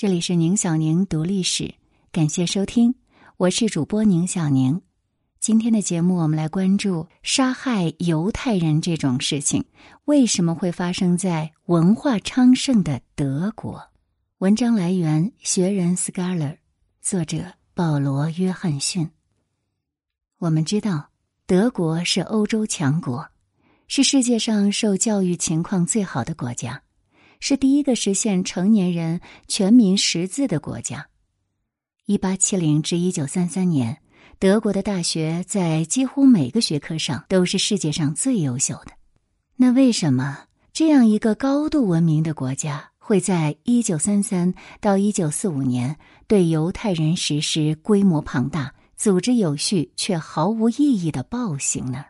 [0.00, 1.74] 这里是宁小宁读历史，
[2.10, 2.94] 感谢收听，
[3.36, 4.80] 我是主播宁小宁。
[5.38, 9.62] 今天的节目，我们来关注杀害犹太人这种事情
[10.06, 13.90] 为什么会发生在文化昌盛的德国。
[14.38, 16.56] 文章来源：学人 Scholar，
[17.02, 19.10] 作者保罗·约翰逊。
[20.38, 21.10] 我们知道，
[21.44, 23.28] 德国是欧洲强国，
[23.86, 26.82] 是世界上受教育情况最好的国家。
[27.40, 31.08] 是第一个实现成年人全民识字的国家。
[32.06, 33.98] 一八七零至一九三三年，
[34.38, 38.92] 德国的大学在几乎每个学科上都是世界上最优秀的。
[39.56, 52.04] 那为什么这样一个高度文明的国家会在一九三三到一九四五年对犹太人实施规模庞大、组织有序却毫无意义的暴行呢？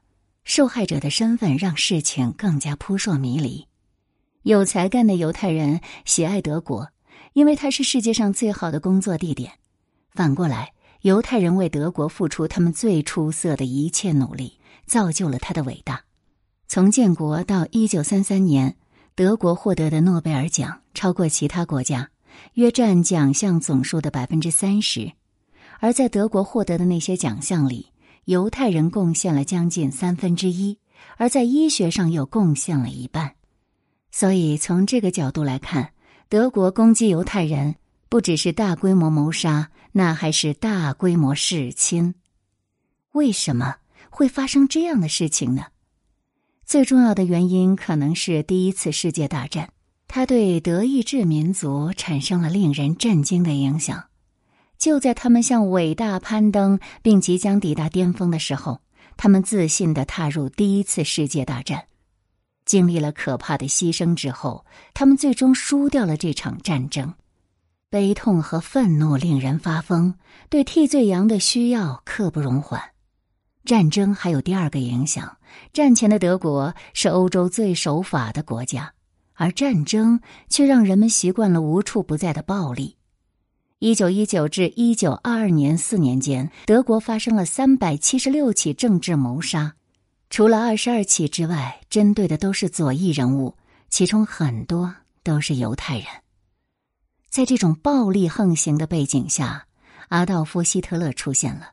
[0.45, 3.66] 受害者的身份让事情更加扑朔迷离。
[4.43, 6.89] 有才干的犹太人喜爱德国，
[7.35, 9.53] 因为它是世界上最好的工作地点。
[10.13, 10.73] 反过来，
[11.03, 16.02] 犹太人为德国付出他们最出色的一切努力，造就了他的伟大。
[16.69, 18.77] 从建国到一九三三年，
[19.15, 22.10] 德国获得的诺贝尔奖超过其他国家，
[22.54, 25.13] 约占奖项总数的百分之三十。
[25.80, 27.93] 而在德国获得的那些奖项里，
[28.25, 30.79] 犹太人贡献了将近三分之一，
[31.16, 33.35] 而在医学上又贡献了一半。
[34.11, 35.93] 所以，从这个角度来看，
[36.29, 37.77] 德国攻击犹太人
[38.09, 42.15] 不只是大规模谋杀，那还是大规模弑亲。
[43.13, 43.77] 为什么
[44.09, 45.66] 会发生这样的事情呢？
[46.65, 49.73] 最重要的原因可能是第一次世界大战，
[50.07, 54.05] 它对德意志民族产生了令人震惊的影响。
[54.79, 58.81] 就在他们向伟大攀登并即将抵达巅峰的时候，
[59.16, 61.85] 他们自信的踏入第一次世界大战。
[62.71, 67.15] 经历了可怕的牺牲之后，他们最终输掉了这场战争。
[67.88, 70.15] 悲痛和愤怒令人发疯，
[70.49, 72.81] 对替罪羊的需要刻不容缓。
[73.65, 75.38] 战争还有第二个影响：
[75.72, 78.92] 战前的德国是欧洲最守法的国家，
[79.34, 82.98] 而战争却让人们习惯了无处不在的暴力。
[83.81, 89.75] 一九一九至一九二二年四年间，德国发生了三百七十六起政治谋杀。
[90.30, 93.56] 除了二十二起之外，针对的都是左翼人物，
[93.88, 96.06] 其中很多都是犹太人。
[97.28, 99.66] 在这种暴力横行的背景下，
[100.08, 101.72] 阿道夫·希特勒出现了。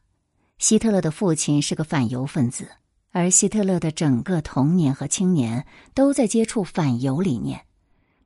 [0.57, 2.67] 希特勒的父亲是个反犹分子，
[3.11, 5.63] 而希特勒的整个童年和青年
[5.93, 7.61] 都在接触反犹理念。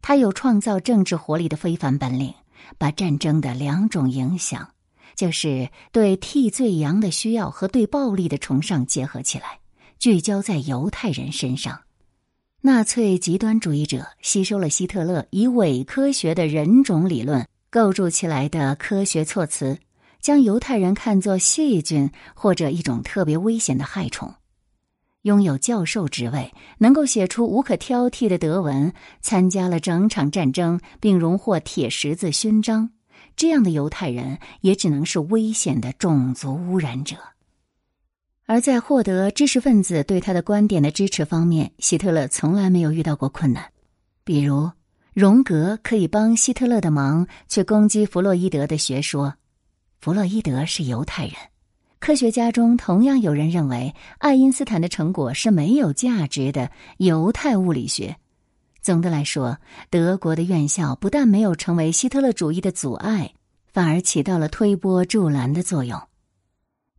[0.01, 2.33] 他有创造政治活力的非凡本领，
[2.77, 4.71] 把战争的两种影响，
[5.13, 9.60] 就是对替罪羊的需要和对暴力的崇尚结合起来。
[10.01, 11.81] 聚焦在犹太人身上，
[12.61, 19.77] 纳粹极端主义者吸收了希特勒以伪科学的人种理论构筑起来的科学措辞，
[20.19, 24.33] 将犹太人看作细菌或者一种特别危险的害虫。
[25.21, 28.91] 拥有教授职位、能够写出无可挑剔的德文、
[29.21, 32.89] 参加了整场战争并荣获铁十字勋章，
[33.35, 37.17] 这样的犹太人也只能是危险的种族污染者。
[38.51, 43.63] 而在获得知识分子对他的观点的支持方面，希特勒从来没有遇到过困难。
[44.25, 44.69] 比如，
[45.13, 49.35] 荣格可以帮希特勒的忙，去攻击弗洛伊德的学说。
[50.01, 51.33] 弗洛伊德是犹太人。
[51.99, 58.17] 科学家中同样有人认为，爱因斯坦的成果是没有价值的犹太物理学。
[58.81, 63.33] 总的来说，德国的院校不但没有成为希特勒主义的阻碍，
[63.71, 65.97] 反而起到了推波助澜的作用。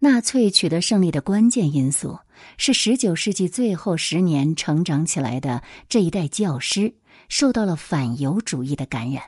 [0.05, 2.19] 纳粹取得胜利的关键因素
[2.59, 6.97] 是十九世纪最后十年成长起来的这一代教师
[7.29, 9.23] 受到了反犹主义的感染。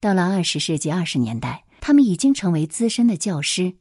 [0.00, 3.76] 到了二十世纪二十年代，他们已经成为资深的教师。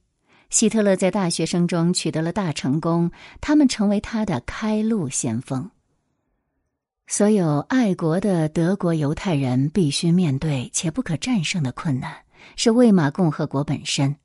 [0.52, 3.10] 希特勒在大学生中取得了大成功，
[3.42, 5.72] 他们成为他的开路先锋。
[7.08, 12.16] 所有爱国的德国犹太人必须面对且不可战胜的困难，
[12.56, 14.16] 是魏玛共和国本身。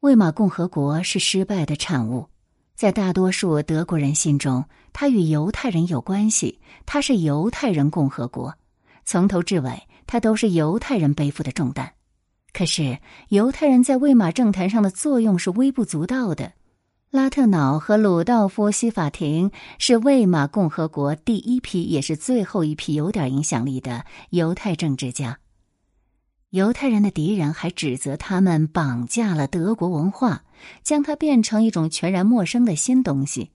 [0.00, 2.26] 魏玛共和国是失败的产物，
[2.74, 4.62] 在大多数德国人心中，
[4.92, 6.60] 它与犹太人有关系。
[6.84, 8.54] 它是犹太人共和国，
[9.06, 11.94] 从头至尾，它都是犹太人背负的重担。
[12.52, 12.98] 可是，
[13.30, 16.52] 犹太人在魏玛政坛上的作用是微不足道的。
[17.10, 25.38] 拉特瑙和鲁道夫·西法廷是魏玛共和国第一批，也是最后一批有点影响力的犹太政治家。
[26.50, 30.44] 犹太人的敌人还指责他们绑架了德国文化，
[30.82, 33.50] 将它变成一种全然陌生的新东西。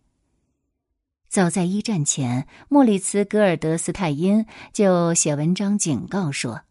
[1.29, 6.63] 早在一战前，莫里茨·格尔德斯泰因就写文章警告说，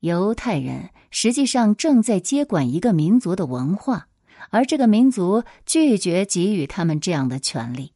[0.00, 4.08] 犹太人实际上正在接管一个民族的文化，
[4.50, 7.92] 而这个民族拒绝给予他们这样的权利。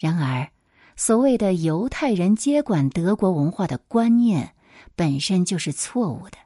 [0.00, 0.50] 然而，
[0.96, 4.54] 所谓的犹太人接管德国文化的观念
[4.96, 6.36] 本身就是错误的。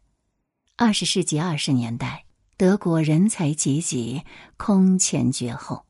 [0.83, 2.25] 二十世纪二十年代，
[2.57, 4.23] 德国人才济济，
[4.57, 5.85] 空前绝后，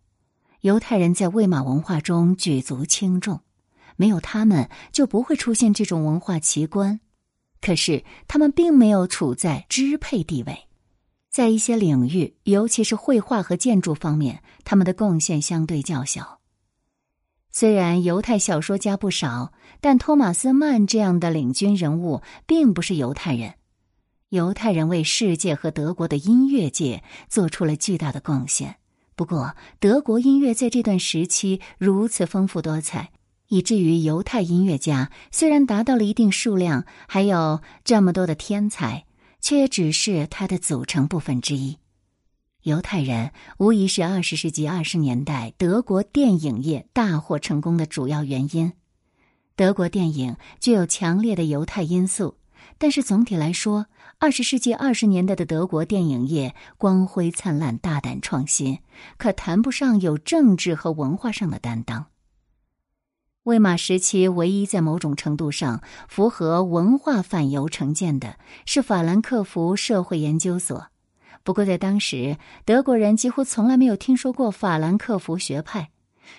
[0.62, 3.38] 犹太人在魏玛文化中举足轻重，
[3.94, 6.98] 没有他们就不会出现这种文化奇观。
[7.60, 10.66] 可是，他们并没有处在支配地位，
[11.30, 16.40] 在一些领域，尤其是绘画和建筑方面，他们的贡献相对较小。
[17.52, 23.54] 虽然犹太小说家不少，但托马斯曼这样的领军人物并不是犹太人。
[24.30, 28.76] 犹太人为世界和德国的音乐界做出了巨大的贡献。
[29.16, 33.10] 不过，德国音乐在这段时期如此丰富多彩。
[33.48, 39.04] 以至于犹太音乐家虽然达到了一定数量，还有这么多的天才，
[39.40, 41.78] 却也只是它的组成部分之一。
[42.62, 48.72] 犹太人无疑是二十世纪二十年代德国电影业大获成功的主要原因。
[49.56, 52.36] 德国电影具有强烈的犹太因素，
[52.78, 53.86] 但是总体来说，
[54.22, 58.80] 二十世纪二十年代的德国电影业光辉灿烂、大胆创新，
[59.16, 62.04] 可谈不上有政治和文化上的担当。
[63.44, 68.36] 魏玛时期唯一在某种程度上符合文化反犹成见的
[68.66, 70.88] 是法兰克福社会研究所。
[71.42, 72.36] 不过，在当时，
[72.66, 75.88] 德国人几乎从来没有听说过法兰克福学派。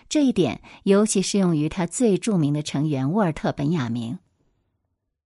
[0.07, 4.19] 这一点尤其适用于他最著名的成员沃尔特·本雅明。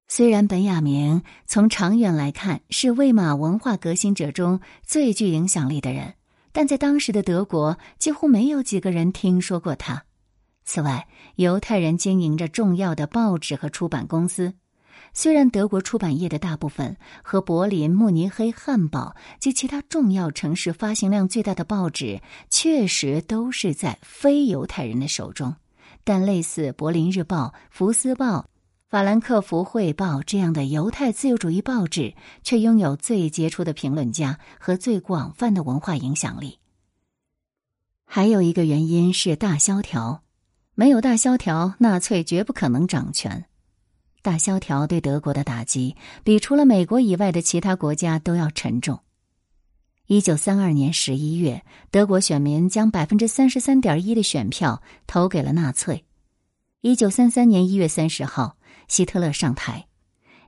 [0.08, 6.14] 虽然本雅明从长远来看是魏玛文化革新者中最具影响力的人，
[6.52, 10.04] 但在当时的德国几乎没有几个人听说过他。
[10.64, 11.08] 此外，
[11.38, 14.54] 犹太人经营着重要的报纸和出版公司。
[15.12, 25.56] 虽然德国出版业的大部分和柏林、慕尼黑、汉堡及其他重要城市发行量最大的报纸确实都是在非犹太人的手中，
[26.04, 28.38] 但类似《柏林日报》《福斯报》
[28.96, 36.60] 《法兰克福汇报》这样的犹太自由主义报纸，却拥有最杰出的评论家和最广泛的文化影响力。
[38.06, 40.24] 还有一个原因是大萧条。
[40.76, 43.44] 没有大萧条，纳粹绝不可能掌权。
[44.22, 49.02] 大萧条对德国的打击比除了美国以外的其他国家都要沉重。
[50.08, 56.06] 一九三二年十一月，德国选民将百分之三十三点一的选票投给了纳粹。
[56.80, 58.55] 一九三三年一月三十号，
[58.88, 59.88] 希特勒上台，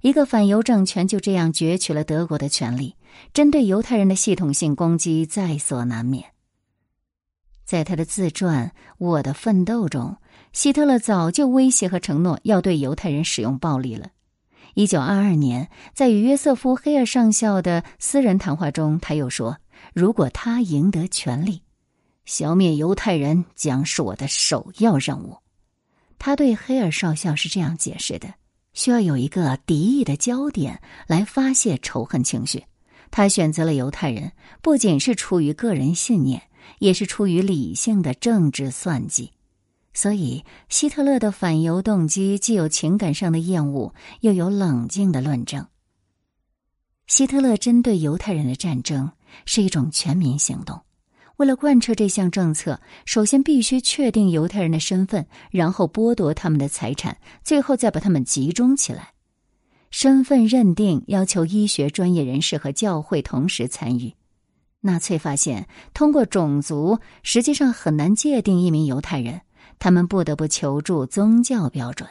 [0.01, 2.95] 一个反犹政权就这样攫取了德国的权利。
[3.34, 6.24] 针对犹太人的系统性攻击在所难免。
[7.66, 8.68] 在他的自传
[8.98, 10.18] 《我的奋斗》中，
[10.54, 14.10] 希特勒早就威胁和承诺要对犹太人使用暴力了。
[14.75, 19.57] 一九二二年，在与约瑟夫·黑尔上校的私人谈话中，他又说
[19.94, 21.63] ：“如果他赢得权力，
[22.25, 25.38] 消灭犹太人将是我的首要任务。”
[26.19, 28.34] 他对黑尔少校是这样解释的
[28.74, 32.64] ：“需要有一个敌意的焦点来发泄仇恨情绪。
[33.12, 34.31] 他选择了犹太人，
[34.62, 36.44] 不仅是出于个人信念。”
[36.80, 39.31] 也是出于理性的政治算计，
[39.94, 45.66] 所以希特勒的反犹动机既有情感上的厌恶，又有冷静的论证。
[47.08, 49.10] 希特勒针对犹太人的战争
[49.46, 50.81] 是一种全民行动，
[51.37, 59.13] 为了贯彻这项政策，首先必须确定犹太人的身份，然后剥夺他们的财产，最后再把他们集中起来。
[59.91, 64.13] 身份认定要求医学专业人士和教会同时参与。
[64.81, 69.41] 纳粹发现，通过种族实际上很难界定一名犹太人，
[69.79, 72.09] 他们不得不求助宗教标准，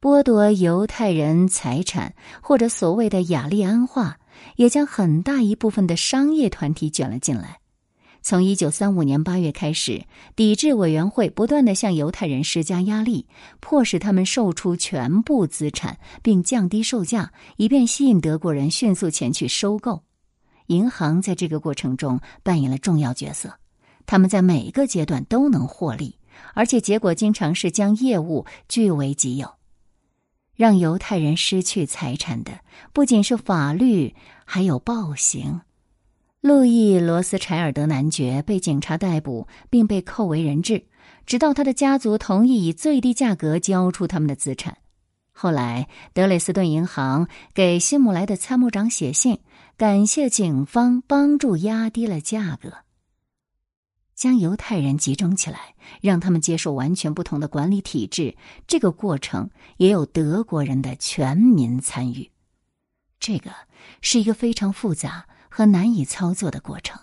[0.00, 4.18] 剥夺犹太人财产，或者所谓的雅利安化，
[4.56, 7.58] 也将很大一部分的商业团体卷了进来。
[8.28, 10.04] 从一九三五年八月开始，
[10.34, 13.28] 抵制委员会不断的向犹太人施加压力，
[13.60, 20.02] 迫使他们售出全部资产，并降低售价，以便吸引德国人迅速前去收购。
[20.66, 23.60] 银行在这个过程中扮演了重要角色，
[24.06, 26.18] 他们在每一个阶段都能获利，
[26.54, 29.48] 而且结果经常是将业务据为己有。
[30.56, 32.58] 让犹太人失去财产的
[32.92, 35.60] 不仅是法律，还有暴行。
[36.46, 40.86] 路易·罗斯柴尔德男爵被警察逮捕，并被扣为人质，
[41.26, 44.78] 直到他的家族同意以最低价格交出他们的资产。
[45.32, 49.40] 后来，德累斯顿银行给希姆莱的参谋长写信。
[49.76, 52.72] 感谢警方帮助压低了价格，
[54.14, 58.36] 将犹太人集中起来，让他们接受完全不同的管理体制。
[58.68, 62.30] 这个过程也有德国人的全民参与。
[63.18, 63.50] 这个
[64.00, 65.26] 是一个非常复杂
[65.56, 67.00] 和难以操作的过程。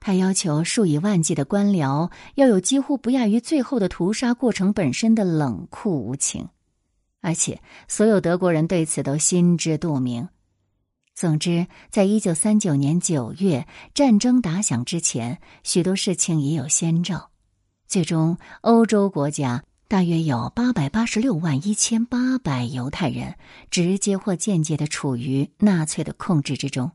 [0.00, 6.48] 他要求数以万计的官僚要有几乎不亚于最后的屠杀过程本身的冷酷无情，
[7.20, 10.26] 而且所有德国人对此都心知肚明。
[11.14, 17.28] 总之，在一九三九年九月战争打响之前，许多事情已有先兆。
[17.86, 23.34] 最终，欧洲国家大约有八百八十六万一千八百犹太人
[23.70, 26.90] 直接或间接的处于纳粹的控制之中。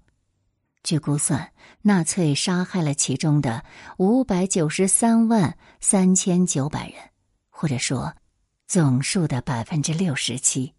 [0.84, 1.52] 据估算，
[1.84, 3.64] 纳粹杀害了其中的
[3.98, 6.96] 五百九十三万三千九百人，
[7.50, 8.14] 或者说，
[8.68, 10.74] 总数的百分之六十七。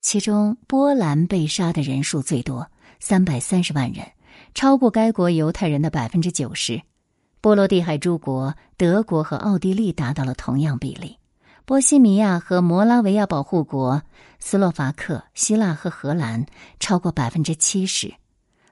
[0.00, 4.06] 其中，波兰被杀的人数最多，三百三十万人，
[4.54, 6.80] 超过该国犹太人的百分之九十。
[7.40, 11.18] 波罗的海诸国，德国和奥地利达到了同样比例。
[11.64, 14.02] 波西米亚和摩拉维亚保护国、
[14.38, 16.46] 斯洛伐克、希腊和荷兰
[16.78, 18.14] 超过百分之七十。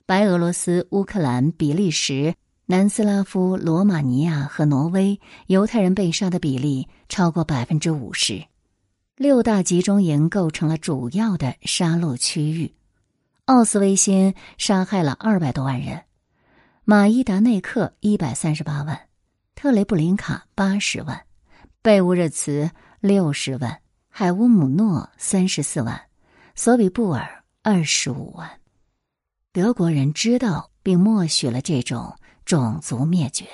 [0.08, 2.34] 白俄罗斯、乌克兰、比利时、
[2.64, 8.42] 南斯拉夫、罗马尼亚和挪威犹太人被杀的比例超过百分之五十。
[9.16, 12.74] 六大集中营构成了主要的杀戮区域。
[13.44, 16.04] 奥斯威辛杀害了二百多万人，
[16.84, 18.98] 马伊达内克一百三十八万，
[19.54, 21.20] 特雷布林卡八十万，
[21.82, 26.00] 贝乌热茨六十万，海乌姆诺三十四万，
[26.54, 28.57] 索比布尔二十五万。
[29.50, 32.14] 德国人知道并默许了这种
[32.44, 33.46] 种族灭绝。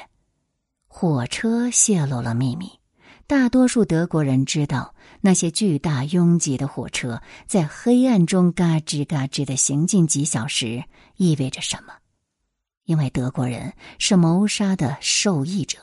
[0.88, 2.68] 火车泄露了秘密。
[3.26, 10.84] 大多数德国人知道，那些巨大拥挤的火车在黑暗中嘎吱嘎吱的行进几小时
[11.16, 11.94] 意味着什么，
[12.84, 15.78] 因为德国人是谋杀的受益者，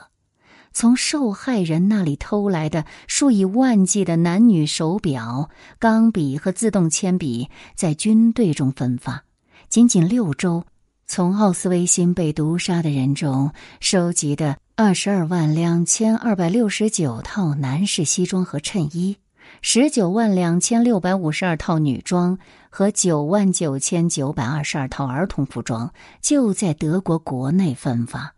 [0.72, 5.50] 从受害人那里偷来的数以万计的男女手表、
[5.80, 9.24] 钢笔和自动铅笔在军队中分发。
[9.72, 10.66] 仅仅六周，
[11.08, 19.16] 从奥斯威辛被毒杀的人中收集的二十二万两千二百六十九套男士西装和衬衣，
[19.62, 22.38] 十九万两千六百五十二套女装
[22.70, 28.36] 和九万九千九百二十二套儿童服装，就在德国国内分发。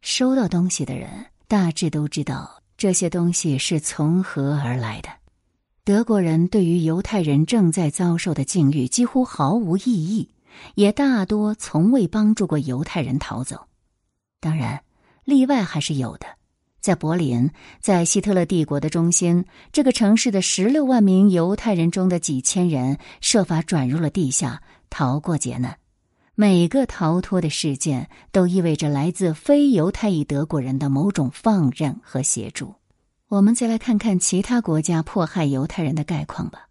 [0.00, 1.08] 收到东西的人
[1.46, 5.08] 大致都知道这些东西是从何而来的。
[5.84, 10.28] 德国人对于犹太人正在遭受的境遇几乎毫无异议。
[10.74, 13.66] 也大多从未帮助过犹太人逃走，
[14.40, 14.82] 当然，
[15.24, 16.26] 例外还是有的。
[16.80, 25.78] 在柏林，在希特勒帝国的中心，这个城市的十六万名犹太人中的几千人设法转入了地下，逃过劫难。
[26.34, 32.74] 每个逃脱的事件都意味着来自非犹太裔德国人的某种放任和协助。
[33.28, 36.66] 我们再来看看其他国家迫害犹太人的概况吧。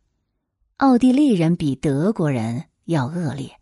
[0.77, 3.60] 奥地利人比德国人要恶劣。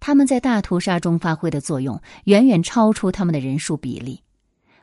[0.00, 4.22] 他们在大屠杀中发挥的作用远远超出他们的人数比例。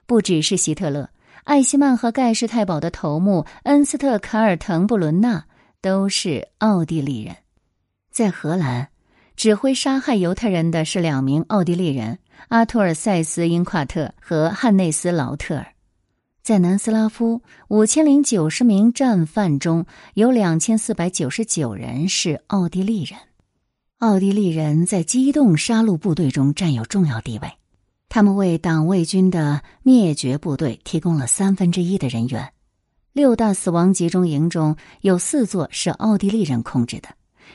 [0.05, 1.09] 不只是希特勒、
[1.43, 5.43] 艾希曼和盖世太保的头目恩斯特·卡尔滕布伦纳
[5.81, 7.35] 都是奥地利人。
[8.09, 8.87] 在荷兰，
[9.35, 15.73] 指挥杀害犹太人的是两名奥地利人：阿托尔·塞斯·因夸特和汉内斯·劳特尔。
[16.41, 23.19] 在南斯拉夫，五千零九十名战犯中有两千四百九十九人是奥地利人。
[23.99, 27.51] 奥地利人在机动杀戮部队中占有重要地位，
[28.09, 32.53] 他们为党卫军的灭绝部队提供了三分之一的人员。
[33.11, 37.09] 六大死亡集中营中有四座是奥地利人控制的，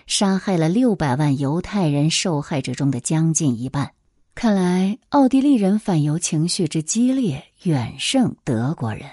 [0.08, 3.92] 杀害了六百万犹太人受害者中的将近一半。
[4.34, 9.08] 看来，奥地利人反犹情绪之激烈远胜德国人，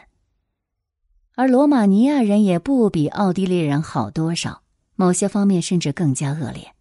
[1.35, 4.63] 而罗马尼亚人也不比奥地利人好多少，
[4.95, 6.73] 某些方面甚至更加恶劣。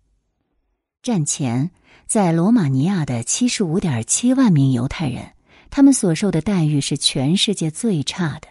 [1.08, 1.70] 战前，
[2.06, 5.32] 在罗马尼亚的七十五点七万名犹太人，
[5.70, 8.48] 他们所受的待遇是全世界最差的。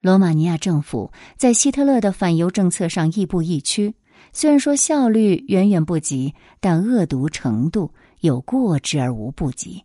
[0.00, 3.96] 罗马尼亚政府在希特勒的反犹政策上亦步亦趋，
[4.32, 9.82] 虽然说效率远远不及，但恶毒程度有过之而无不及。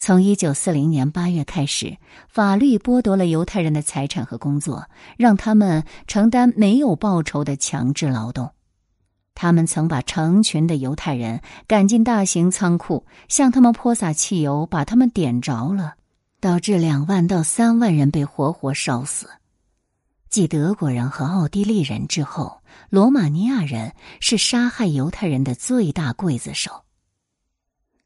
[0.00, 1.98] 从一九四零年八月开始，
[2.28, 8.50] 法律剥夺了犹太人的财产和工作，让他们承担没有报酬的强制劳动。
[9.42, 15.94] 他们曾把成群的犹太人赶进大型仓库，向他们泼洒汽油，把他们点着了，
[16.40, 19.30] 导致两万到三万人被活活烧死。
[20.28, 26.82] 继德国人和奥地利人之后，罗马尼亚人是杀害犹太人的最大刽子手。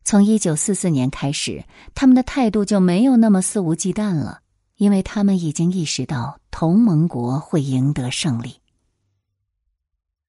[0.04, 1.64] 从一九四四年开始，
[1.96, 4.38] 他们的态度就没有那么肆无忌惮了，
[4.76, 8.60] 因为他们已经意识到同盟国会赢得胜利。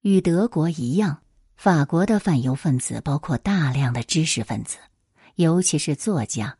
[0.06, 1.18] 与德国一样，
[1.56, 4.76] 法国的反犹分子包括大量的知识分子，
[5.34, 6.58] 尤其是作家。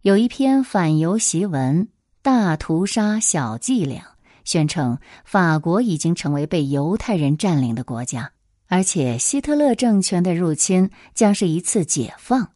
[0.00, 1.84] 有一篇反犹檄文
[2.22, 4.00] 《大屠杀小伎俩》，
[4.46, 8.32] 宣称法国已经成为被犹太人占领的国家，
[8.68, 12.52] 而且希特勒政权的入侵将是一次解放。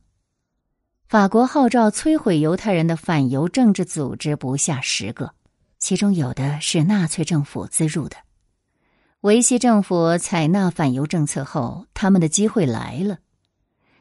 [1.08, 5.34] 法国号召摧毁犹太人的反犹政治组织不下十个，
[5.78, 8.16] 其中有的是纳粹政府资助的。
[9.22, 13.18] 维希政府采纳反犹政策后，他们的机会来了。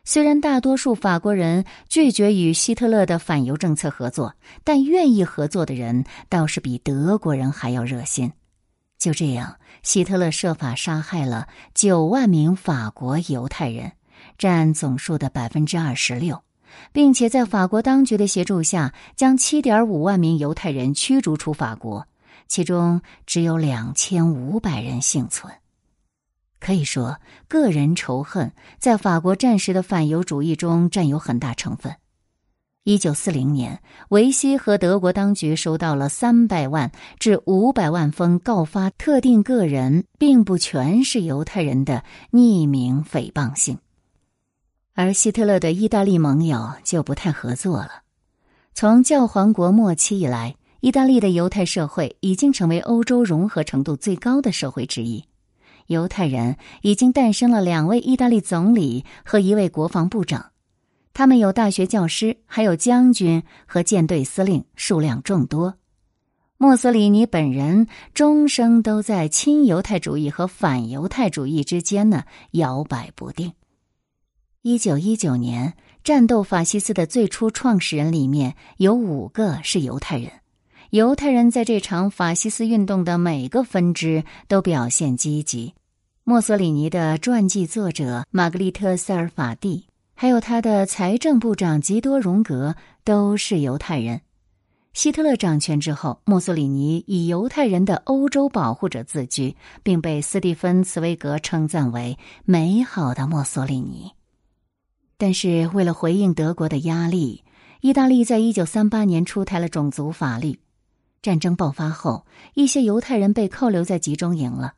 [0.06, 8.32] 虽然大多数法国人拒绝与希特勒的反犹政策合作，但愿意合作的人倒是比德国人还要热心。
[8.98, 13.92] 就这样，希特勒设法杀害了九万名法国犹太人，
[14.38, 16.42] 占总数的百分之二十六，
[16.94, 22.08] 并且在法国当局的协助下，将七点五万名犹太人驱逐出法国，
[22.50, 25.53] 其中只有两千五百人幸存。
[26.60, 31.96] 可以说，个人仇恨在法国战时的反犹主义中占有很大成分。
[32.84, 43.77] 一九四零年，维希和德国当局收到了三百万至五百万封告发特定个人并不全是犹太人的匿名诽谤信，
[44.96, 48.01] 而希特勒的意大利盟友就不太合作了。
[48.74, 55.24] 从教皇国末期以来，意大利的犹太社会已经成为欧洲融合程度最高的社会之一。
[55.88, 60.52] 犹太人已经诞生了两位意大利总理和一位国防部长，
[61.14, 65.76] 他们有大学教师，还有将军和舰队司令，数量众多。
[66.58, 73.54] 墨索里尼本人终生都在亲犹太主义和反犹太主义之间呢摇摆不定。
[74.62, 80.32] 一九一九年，战斗法西斯的最初创始人里面有五个是犹太人。
[80.91, 85.75] 犹太人在这场法西斯运动的每个分支都表现积极。
[86.24, 94.21] 墨索里尼的传记作者玛格丽特·塞尔法蒂，还有他的财政部长吉多·荣格都是犹太人。
[94.91, 104.13] 希特勒掌权之后，墨索里尼以犹太人的欧洲保护者自居，并被斯蒂芬·茨威格称赞为“美好的墨索里尼”。
[105.19, 107.43] 但是，为了回应德国的压力，
[107.82, 110.58] 意大利在一九三八年出台了种族法律。
[111.21, 114.73] 战争爆发后，一些犹太人被扣留在集中营了。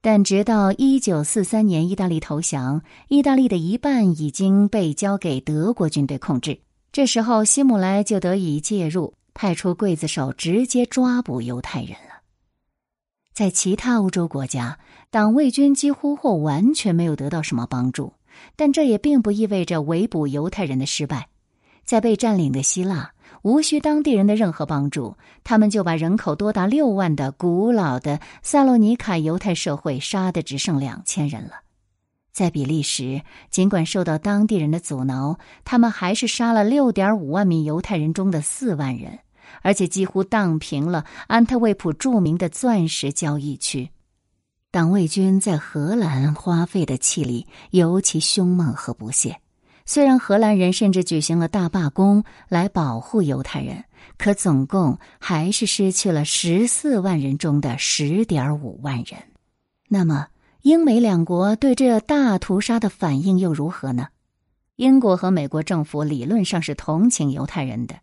[0.00, 6.60] 但直到一九四三年，意大利投降，意大利的一半已经被交给德国军队控制。
[6.90, 12.22] 这时候，希姆莱就得以介入，派出刽子手直接抓捕犹太人了。
[13.32, 14.78] 在其他欧洲国家，
[15.10, 18.12] 党卫军几乎或完全没有得到什么帮助，
[18.56, 21.28] 但这也并不意味着围捕犹太人的失败。
[21.84, 23.12] 在被占领的希腊。
[23.42, 31.54] 无需当地人的任何帮助，他们就把人口多达六万的古老的萨洛尼卡犹太社会杀得只剩两千人了。
[32.32, 39.18] 在比利时，尽管受到当地人的阻挠，他们还是杀了六点五万名犹太人中的四万人，
[39.60, 43.90] 而且几乎荡平了安特卫普著名的钻石交易区。
[44.70, 49.38] 党卫军在荷兰花费的气力尤其凶猛和不懈。
[49.84, 53.84] 虽然荷兰人甚至举行了大罢工来保护犹太人，
[54.16, 59.18] 可总共还是失去了十四万人中的十点五万人。
[59.88, 60.28] 那么，
[60.62, 64.08] 英美两国对这大屠杀的反应又如何呢？
[64.76, 67.96] 英国和美国政府理论上是同情犹太人的，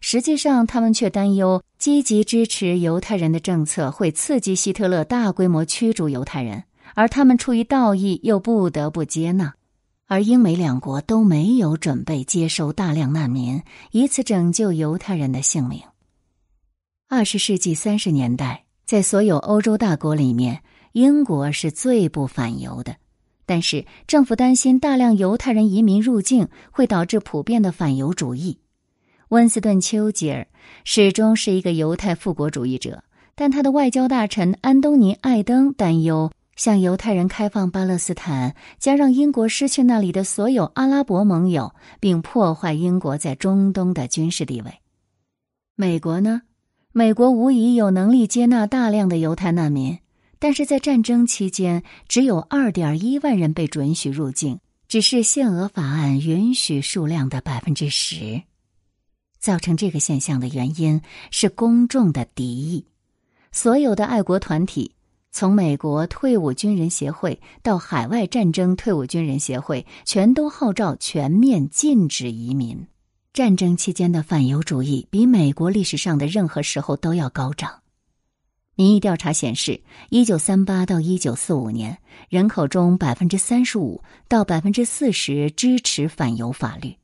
[0.00, 6.62] 实际上他们却担忧积极支持犹太人的政策会刺激希特勒大规模驱逐犹太人，
[6.94, 9.54] 而他们出于道义又不得不接纳。
[10.06, 13.62] 而英美两国都没有准备接收大量难民，
[13.92, 15.80] 以此拯救犹太人的性命。
[17.08, 20.62] 二十世纪三十年代，在所有欧洲大国里面，
[20.92, 22.96] 英国是最不反犹的。
[23.44, 28.58] 但是政府担心大量犹太人移民入境会导致普遍的反犹主义。
[29.28, 30.46] 温斯顿·丘吉尔
[30.84, 33.02] 始终是一个犹太复国主义者，
[33.34, 36.30] 但他的外交大臣安东尼·艾登担忧。
[36.56, 44.72] 向犹太人开放巴勒斯坦，将让英国失去那里的所有阿拉伯盟友，并破坏英国在中东的军事地位。
[45.74, 46.42] 美国呢？
[46.92, 49.98] 美国无疑有能力接纳大量的犹太难民，
[50.38, 58.42] 但是在战争期间，只有二点一万人被准许入境，只是限额法案允许数量的百分之十。
[59.38, 62.86] 造成这个现象的原因是公众的敌意，
[63.50, 64.94] 所有的爱国团体。
[65.32, 72.86] 从美国退伍军人协会到海外战争退伍军人协会，全都号召全面禁止移民。
[73.32, 77.80] 战争期间的反犹主义比美国历史上的任何时候都要高涨。
[78.74, 81.96] 民意调查显示，一九三八到一九四五年，
[82.28, 86.94] 人口中百分之三十五到百分之四十支持反犹法律。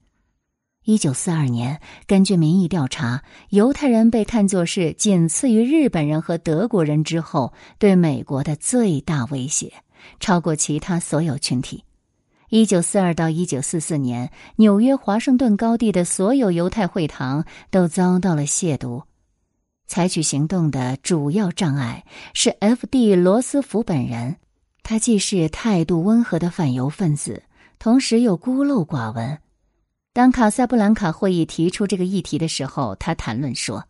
[0.88, 9.70] 一九四二年，根据民意调查，犹太人被看作是仅次于日本人和德国人之后对美国的最大威胁，
[10.18, 11.84] 超过其他所有群体。
[12.48, 19.02] 一九四二到一九四四年，纽约华盛顿高地的所有犹太会堂都遭到了亵渎。
[19.86, 23.14] 采取行动的主要障碍是 F.D.
[23.14, 24.36] 罗斯福本人，
[24.82, 27.42] 他既是态度温和的反犹分子，
[27.78, 29.38] 同时又孤陋寡闻。
[30.12, 33.84] 当卡萨布兰卡会议提出这个议题的时候，他谈论说：“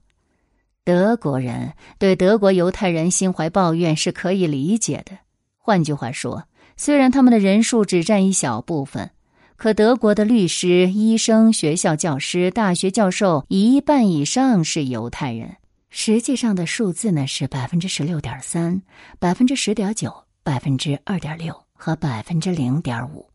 [0.85, 5.19] 德国人对德国犹太人心怀抱怨是可以理解的。
[5.57, 6.45] 换句话说，
[6.77, 9.11] 虽然他们的人数只占一小部分，
[9.57, 15.57] 可德国的律师、医生、学校教师、大学教授一半以上是犹太人。”
[15.91, 18.83] 实际上的数字呢是百分之十六点三、
[19.19, 23.28] 百分之十点九、百分之二点六和百分之零点五。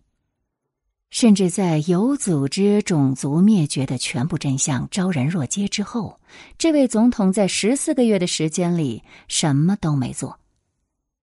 [1.14, 6.20] 甚至在有组织种族灭绝的全部真相昭然若揭之后，
[6.58, 10.40] 这位总统在十四个月的时间里什么都没做。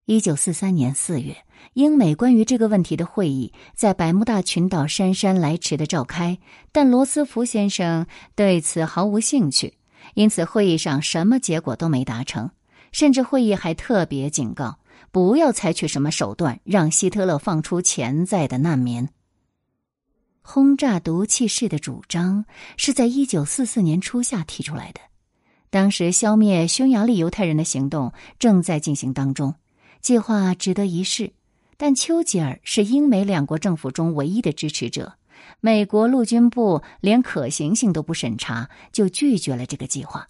[0.06, 1.36] 一九四三年四月，
[1.72, 6.38] 英美关于这个问题的会议在百慕大群岛姗姗来迟的召开，
[6.70, 9.74] 但罗斯福先生对此毫无兴趣。
[10.14, 12.48] 因此，会议上什么结果都没达成，
[12.92, 14.78] 甚至会议还特别警告
[15.10, 19.08] 不要采取什么手段让希特勒放出潜在的难民。
[20.42, 22.44] 轰炸毒气室的主张
[22.76, 25.00] 是在一九四四年初夏提出来的，
[25.70, 29.54] 当时消灭匈牙利犹太人的行动正在进行当中，
[30.00, 31.32] 计划值得一试，
[31.76, 35.14] 但丘吉尔是英美两国政府中唯一的支持者。
[35.60, 40.28] 美国陆军部连可行性都不审查，就拒绝了这个计划，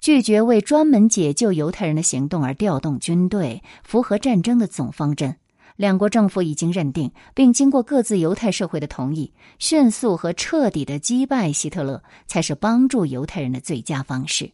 [0.00, 5.36] 拒绝为专门解救犹太人的行动而调动军队，符合战争的总方针。
[5.78, 14.50] 两国政府已经认定，并经过各自犹太社会的同意，迅速和彻底的击败希特勒才是帮助犹太人的最佳方式。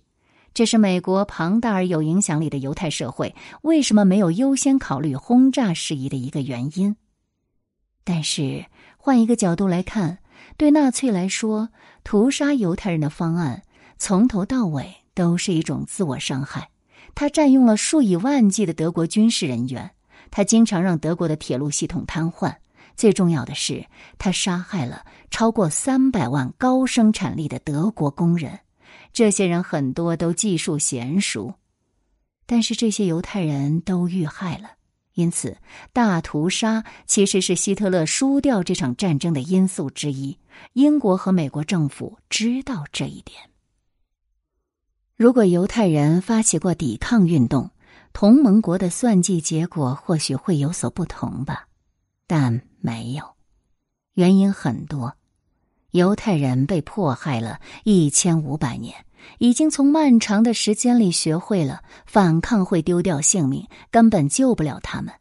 [0.52, 6.94] 这是美国庞大而有影响力的犹太社会为什么没有优先考虑轰炸事宜的一个原因。
[8.04, 8.66] 但是。
[8.96, 10.16] 换一个角度来看，
[10.56, 11.68] 对纳粹来说，
[12.04, 13.62] 屠杀犹太人的方案
[13.98, 16.70] 从头到尾都是一种自我伤害。
[17.14, 19.90] 他占用了数以万计的德国军事人员，
[20.34, 22.56] 他经常让德国的铁路系统瘫痪。
[22.96, 23.86] 最重要的是，
[24.18, 28.58] 他杀害了超过三百万高生产力的德国工人。
[29.12, 31.54] 这些人很多都技术娴熟，
[32.46, 34.72] 但是这些犹太人都遇害了。
[35.12, 35.56] 因此，
[35.92, 40.36] 大屠杀其实是希特勒输掉这场战争的因素之一。
[40.72, 43.38] 英国和美国政府知道这一点。
[45.14, 47.70] 如果犹太人发起过抵抗运动，
[48.14, 51.66] 同盟国的算计结果或许会有所不同吧，
[52.28, 53.24] 但没有。
[54.14, 55.14] 原因很多，
[55.90, 58.94] 犹太人被迫害了一千五百年。
[59.38, 65.12] 已经从漫长的时间里学会了反抗会丢掉性命，根本救不了他们。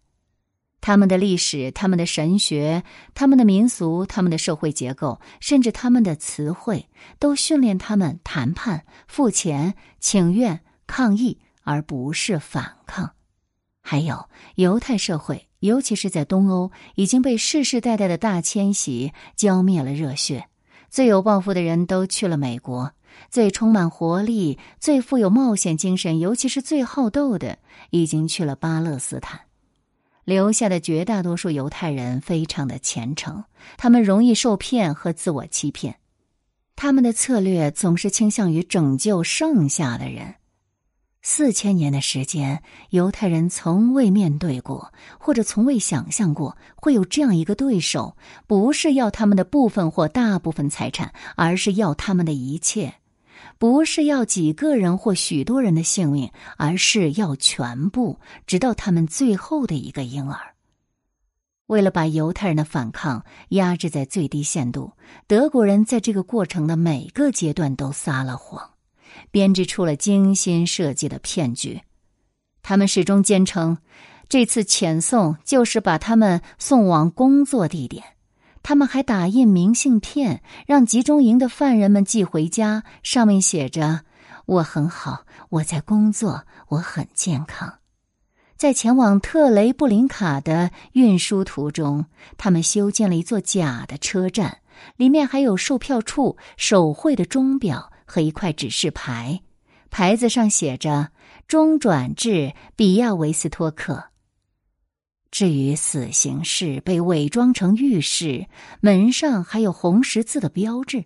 [0.79, 2.83] 他们的历史、他们的神学、
[3.15, 13.11] 他们的民俗、他们的社会结构，甚至他们的词汇，都训练他们谈判、付钱、请愿、抗议，而不是反抗。
[13.81, 20.47] 还有犹太社会，尤其是在东欧，已经被世世代代的大迁徙浇灭了热血。
[20.89, 22.93] 最有抱负的人都去了美国。
[23.29, 27.59] 最充满活力、最富有冒险精神，尤其是最好斗的，
[27.91, 29.41] 已经去了巴勒斯坦。
[30.23, 33.43] 留下的绝大多数犹太人非常的虔诚，
[33.77, 35.97] 他们容易受骗和自我欺骗，
[36.75, 40.33] 他们的策略总是倾向于拯救剩下的人。
[41.25, 52.95] 四千年的时间，犹太人从未面对过，或者从未想象过会有这样一个对手，不是要他们的部分或大部分财产，而是要他们的一切。
[53.57, 60.53] 不是要几个人或许多人的性命，而是要全部，直到他们最后的一个婴儿。
[61.67, 64.91] 为了把犹太人的反抗压制在最低限度，
[65.25, 68.72] 德国人在这个过程的每个阶段都撒了谎，
[69.31, 71.81] 编织出了精心设计的骗局。
[72.61, 73.77] 他们始终坚称，
[74.29, 78.03] 这次遣送就是把他们送往工作地点。
[78.61, 84.05] 他们还打印明信片，让集中营的犯人们寄回家，上面写着
[84.47, 87.79] ：“我很好，我在工作，我很健康。”
[88.55, 92.05] 在前往特雷布林卡的运输途中，
[92.37, 94.59] 他们修建了一座假的车站，
[94.95, 99.41] 里面还有售票处、手绘的钟表和一块指示牌。
[99.89, 101.09] 牌子上写着
[101.49, 104.11] “中转至比亚维斯托克”。
[105.31, 108.45] 至于死刑室被伪装成浴室，
[108.81, 111.05] 门上还有红十字的标志。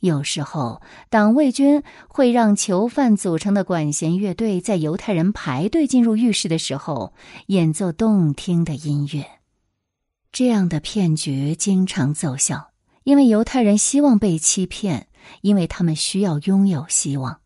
[0.00, 7.14] 有时候，党卫军会让囚犯组成的管弦乐队在犹太人排队进入浴室的时候
[7.46, 9.24] 演奏动听的音乐。
[10.32, 12.72] 这样的骗局经常奏效，
[13.04, 15.06] 因为犹太人希望被欺骗，
[15.40, 17.38] 因为他们需要拥有希望。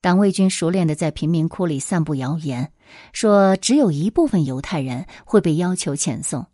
[0.00, 2.72] 党卫军熟练的在贫民窟里散布谣言，
[3.12, 6.46] 说只有一部分犹太人会被要求遣送，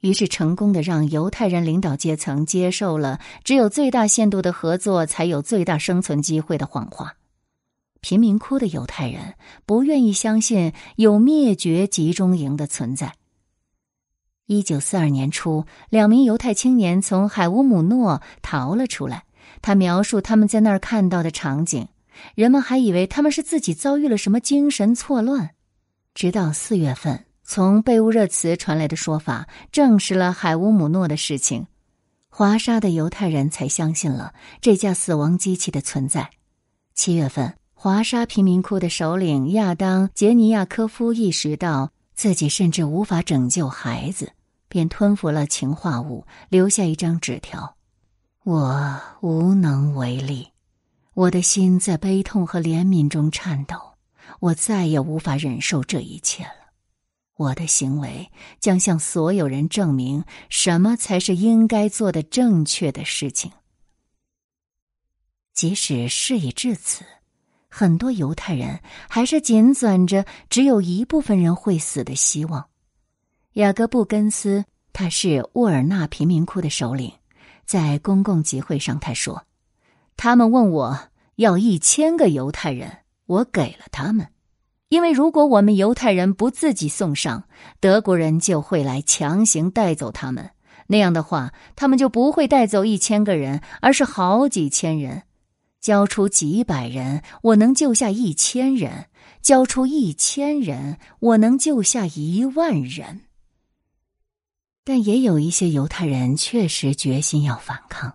[0.00, 7.14] 于是成功的让犹太人领导阶层接受了只有最大限度的合作才有最大生存机会的谎话。
[8.00, 13.14] 贫民窟的犹太人不愿意相信有灭绝集中营的存在。
[14.46, 19.24] 一九四二年初，两名犹太青年从海乌姆诺逃了出来，
[19.66, 21.88] 他描述他们在那儿看到的场景。
[22.36, 25.50] 人们还以为他们是自己遭遇了什么精神错乱，
[26.14, 31.66] 直到四月份，从贝乌热茨传来的说法证实了海乌姆诺的事情，
[32.28, 36.30] 华沙的犹太人才相信了这架死亡机器的存在。
[36.94, 44.30] 七月份，华沙贫民窟的首领亚当·杰尼亚科夫意识到自己甚至无法拯救孩子，
[44.68, 47.74] 便吞服了氰化物，留下一张纸条
[48.46, 50.52] ：“我无能为力。”
[51.14, 53.94] 我的心在悲痛和怜悯中颤抖，
[54.38, 56.70] 我再也无法忍受这一切了。
[57.34, 58.30] 我的行为
[58.60, 63.50] 将向所有人证明什么才是应该做的正确的事情。
[65.52, 67.04] 即使事已至此，
[67.68, 72.68] 很多犹太人还是紧攥着只有一部分人会死的希望。
[73.54, 77.10] 雅各布根斯，他是沃尔纳贫民窟的首领，
[77.66, 79.44] 在公共集会上他说。
[80.16, 80.98] 他们问我
[81.34, 84.28] 要一千个犹太人，我给了他们，
[84.88, 87.44] 因为如果我们犹太人不自己送上，
[87.80, 90.52] 德国人就会来强行带走他们。
[90.86, 95.24] 那样的话，他们就不会带走一千个人，而是好几千人。
[95.80, 99.06] 交出几百人，我能救下一千人；
[99.42, 103.22] 交出一千人，我能救下一万人。
[104.88, 108.14] 但也有一些犹太人确实决心要反抗。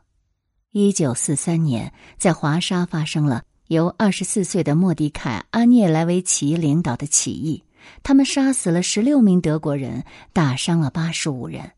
[0.72, 7.62] 一九四三年，在华沙发生了由二十四岁的莫迪凯·阿涅莱维奇领导的起义。
[8.04, 11.74] 他们杀死了十六名德国人，打伤了八十五人。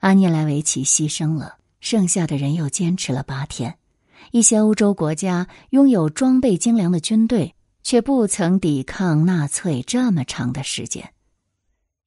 [0.00, 3.78] 阿涅莱维奇牺牲了，剩下的人又坚持了八天。
[4.30, 11.13] 一些欧洲国家拥有装备精良的军队，却不曾抵抗纳粹这么长的时间。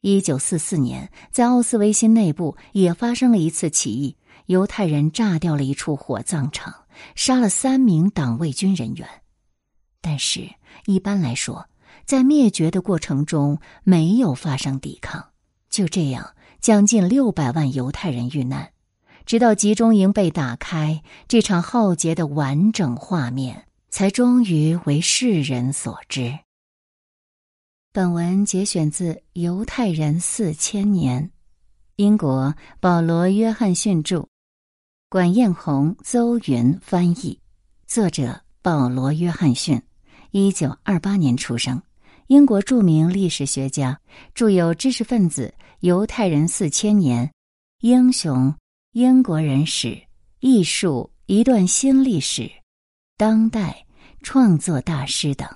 [0.01, 4.15] 一九四四年，在奥斯维辛内部也发生了一次起义。
[4.45, 6.73] 犹太人炸掉了一处火葬场，
[7.15, 9.07] 杀了三名党卫军人员。
[9.99, 10.49] 但是，
[10.85, 11.67] 一般来说，
[12.05, 15.31] 在灭绝的过程中没有发生抵抗。
[15.69, 18.71] 就这样，将近六百万犹太人遇难，
[19.25, 26.39] 直到集中营被打开，这场浩劫的完整画面才终于为世人所知。
[27.97, 31.23] 本文节选自《犹太人四千年》，
[31.95, 34.23] 英国保罗·约翰逊著。
[35.09, 37.39] 管彦宏、邹云翻译，
[37.87, 39.81] 作者保罗·约翰逊，
[40.29, 41.81] 一九二八年出生，
[42.27, 43.99] 英国著名历史学家，
[44.35, 47.25] 著有《知识分子》《犹太人四千年》
[47.79, 48.49] 《英雄》
[48.91, 49.87] 《英国人史》
[50.39, 52.43] 《艺术》《一段新历史》
[53.17, 53.69] 《当代》
[54.21, 55.49] 《创作大师》等。